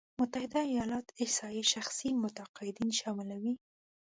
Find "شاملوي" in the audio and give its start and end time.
2.99-3.53